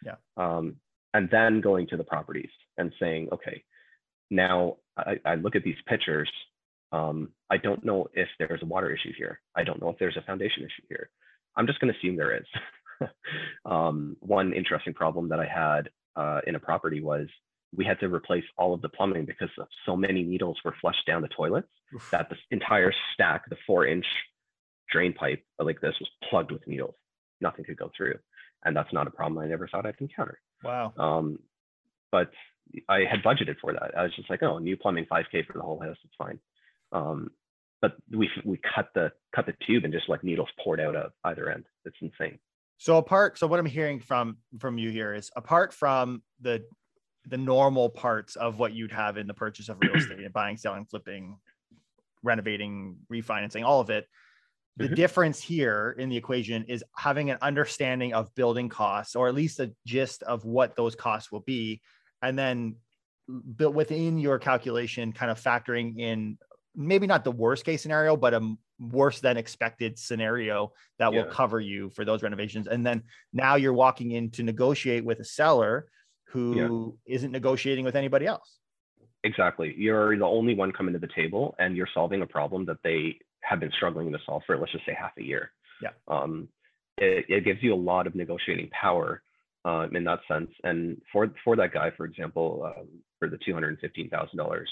[0.05, 0.17] Yeah.
[0.37, 0.77] Um,
[1.15, 3.63] and then going to the properties and saying, okay,
[4.31, 6.31] now I, I look at these pictures.
[6.93, 9.41] Um, I don't know if there's a water issue here.
[9.55, 11.11] I don't know if there's a foundation issue here.
[11.57, 12.47] I'm just going to assume there is.
[13.65, 17.29] um, one interesting problem that I had uh, in a property was
[17.75, 19.49] we had to replace all of the plumbing because
[19.85, 22.09] so many needles were flushed down the toilets Oof.
[22.11, 24.07] that the entire stack, the four inch
[24.91, 26.95] drain pipe like this was plugged with needles.
[27.41, 28.19] Nothing could go through.
[28.65, 30.41] And that's not a problem I never thought I'd encounter.
[30.65, 30.93] Wow.
[30.99, 31.39] Um,
[32.11, 32.31] but
[32.89, 33.97] I had budgeted for that.
[33.97, 36.39] I was just like, oh, new plumbing, 5K for the whole house, it's fine.
[36.93, 37.31] Um,
[37.83, 41.13] but we we cut the cut the tube and just like needles poured out of
[41.25, 41.65] either end.
[41.85, 42.39] It's insane.
[42.79, 46.65] So apart, so what I'm hearing from from you here is apart from the
[47.27, 50.57] the normal parts of what you'd have in the purchase of real estate, and buying,
[50.57, 51.39] selling, flipping,
[52.23, 54.07] renovating, refinancing, all of it.
[54.79, 54.95] The Mhm.
[54.95, 59.59] difference here in the equation is having an understanding of building costs, or at least
[59.59, 61.81] a gist of what those costs will be,
[62.23, 62.77] and then
[63.57, 66.39] built within your calculation, kind of factoring in
[66.75, 71.59] maybe not the worst case scenario, but a worse than expected scenario that will cover
[71.59, 72.67] you for those renovations.
[72.67, 75.89] And then now you're walking in to negotiate with a seller
[76.29, 78.59] who not negotiating with anybody else.
[79.25, 79.75] Exactly.
[79.77, 83.19] You're the only one coming to the table and you're solving a problem that they
[83.49, 85.51] have been struggling to solve for, let's just say half a year.
[85.83, 85.91] Yeah.
[86.09, 86.49] Um,
[86.99, 89.23] it, it gives you a lot of negotiating power
[89.65, 90.51] um, in that sense.
[90.65, 94.65] And for, for that guy, for example, um, for the $215,000,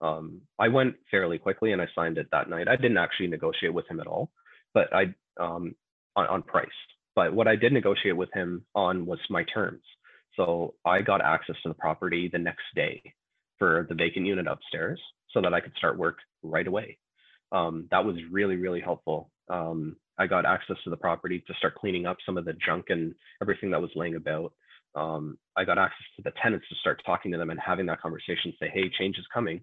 [0.00, 2.68] um, I went fairly quickly and I signed it that night.
[2.68, 4.30] I didn't actually negotiate with him at all,
[4.74, 5.74] but I, um,
[6.16, 6.68] on, on price.
[7.14, 9.82] But what I did negotiate with him on was my terms.
[10.36, 13.02] So I got access to the property the next day
[13.58, 15.00] for the vacant unit upstairs
[15.32, 16.98] so that I could start work right away.
[17.52, 19.30] Um, that was really, really helpful.
[19.48, 22.86] Um, I got access to the property to start cleaning up some of the junk
[22.88, 24.52] and everything that was laying about.
[24.94, 28.00] Um, I got access to the tenants to start talking to them and having that
[28.00, 29.58] conversation, say, hey, change is coming.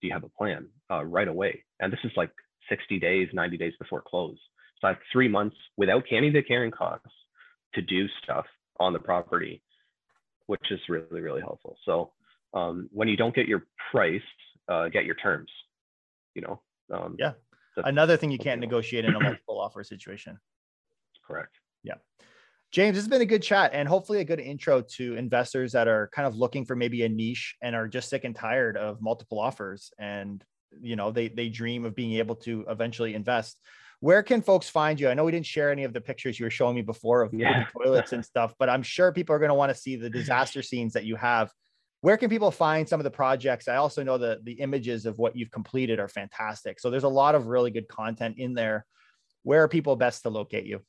[0.00, 1.64] Do you have a plan uh, right away?
[1.80, 2.30] And this is like
[2.68, 4.38] 60 days, 90 days before close.
[4.80, 7.06] So I have three months without of the carrying costs
[7.74, 8.44] to do stuff
[8.78, 9.62] on the property,
[10.46, 11.76] which is really, really helpful.
[11.84, 12.12] So
[12.52, 14.20] um, when you don't get your price,
[14.68, 15.50] uh, get your terms.
[16.34, 16.60] You know.
[16.92, 17.32] Um, Yeah.
[17.76, 20.38] Another thing you can't negotiate in a multiple offer situation.
[21.26, 21.60] Correct.
[21.82, 21.94] Yeah.
[22.72, 26.08] James, it's been a good chat and hopefully a good intro to investors that are
[26.12, 29.38] kind of looking for maybe a niche and are just sick and tired of multiple
[29.38, 30.44] offers and
[30.80, 33.58] you know they they dream of being able to eventually invest.
[34.00, 35.08] Where can folks find you?
[35.08, 37.32] I know we didn't share any of the pictures you were showing me before of
[37.32, 37.66] Yeah.
[37.72, 40.60] toilets and stuff, but I'm sure people are going to want to see the disaster
[40.62, 41.50] scenes that you have.
[42.00, 43.68] Where can people find some of the projects?
[43.68, 46.78] I also know that the images of what you've completed are fantastic.
[46.78, 48.86] So there's a lot of really good content in there.
[49.42, 50.80] Where are people best to locate you?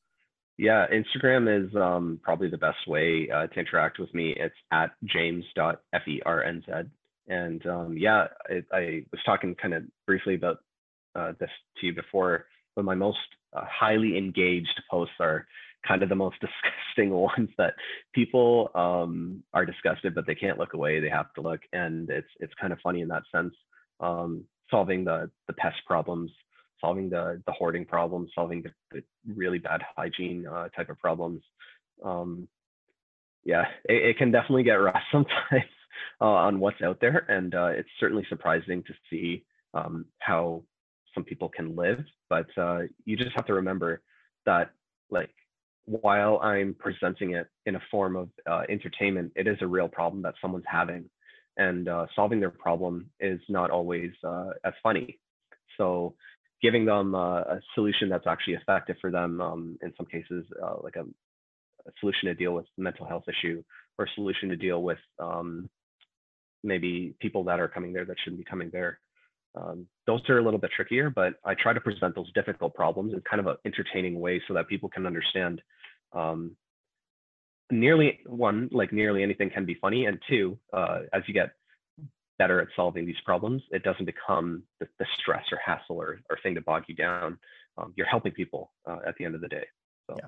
[0.57, 4.35] Yeah, Instagram is um, probably the best way uh, to interact with me.
[4.37, 6.63] It's at james.fernz.
[7.27, 10.57] And um, yeah, I, I was talking kind of briefly about
[11.15, 13.17] uh, this to you before, but my most
[13.55, 15.45] uh, highly engaged posts are
[15.85, 17.73] kind of the most disgusting ones that
[18.13, 20.99] people um, are disgusted, but they can't look away.
[20.99, 21.61] They have to look.
[21.73, 23.53] And it's, it's kind of funny in that sense,
[23.99, 26.31] um, solving the, the pest problems,
[26.81, 29.03] solving the the hoarding problems, solving the, the
[29.35, 31.41] really bad hygiene uh, type of problems.
[32.03, 32.47] Um,
[33.43, 35.71] yeah, it, it can definitely get rough sometimes
[36.21, 40.63] uh, on what's out there, and uh, it's certainly surprising to see um, how
[41.13, 41.99] some people can live.
[42.29, 44.01] But uh, you just have to remember
[44.45, 44.71] that,
[45.09, 45.31] like,
[45.87, 50.21] while I'm presenting it in a form of uh, entertainment, it is a real problem
[50.23, 51.09] that someone's having,
[51.57, 55.19] and uh, solving their problem is not always uh, as funny.
[55.77, 56.13] So
[56.61, 60.95] giving them a solution that's actually effective for them um, in some cases uh, like
[60.95, 63.63] a, a, solution to deal with mental health issue
[63.97, 65.69] or a solution to deal with um,
[66.63, 68.99] maybe people that are coming there that shouldn't be coming there
[69.55, 73.13] Um, those are a little bit trickier, but I try to present those difficult problems
[73.13, 75.61] in kind of an entertaining way so that people can understand.
[76.13, 76.55] Um,
[77.71, 81.51] nearly one, like nearly anything can be funny, and two, uh, as you get
[82.39, 86.37] better at solving these problems, it doesn't become the, the stress or hassle or, or
[86.43, 87.37] thing to bog you down.
[87.77, 89.65] Um, you're helping people uh, at the end of the day.
[90.09, 90.15] So.
[90.17, 90.27] Yeah.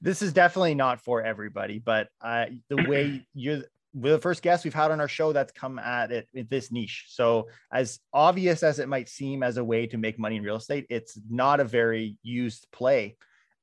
[0.00, 3.62] This is definitely not for everybody, but uh, the way you're
[3.94, 6.70] we're the first guest we've had on our show that's come at it in this
[6.70, 7.06] niche.
[7.08, 10.56] So, as obvious as it might seem as a way to make money in real
[10.56, 13.16] estate, it's not a very used play.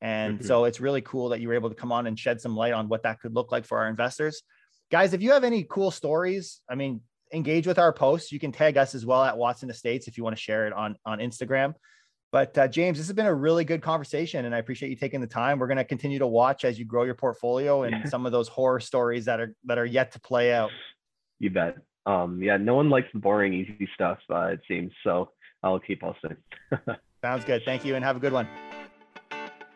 [0.04, 0.46] And mm-hmm.
[0.46, 2.74] so, it's really cool that you were able to come on and shed some light
[2.74, 4.44] on what that could look like for our investors.
[4.92, 7.02] Guys, if you have any cool stories, I mean,
[7.34, 8.32] engage with our posts.
[8.32, 10.74] You can tag us as well at Watson Estates if you want to share it
[10.74, 11.74] on, on Instagram.
[12.34, 15.22] But uh, James, this has been a really good conversation, and I appreciate you taking
[15.22, 15.60] the time.
[15.60, 18.48] We're going to continue to watch as you grow your portfolio and some of those
[18.48, 20.72] horror stories that are that are yet to play out.
[21.40, 21.76] You bet.
[22.08, 24.18] Um, yeah, no one likes the boring, easy stuff.
[24.30, 25.30] Uh, it seems so.
[25.62, 26.36] I'll keep posting.
[27.22, 27.62] Sounds good.
[27.66, 28.48] Thank you, and have a good one.